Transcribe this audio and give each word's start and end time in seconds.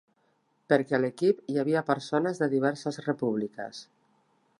Perquè 0.71 0.95
a 0.97 0.99
l'equip 1.01 1.43
hi 1.55 1.59
havia 1.63 1.83
persones 1.91 2.41
de 2.45 2.47
diverses 2.57 2.99
repúbliques. 3.09 3.83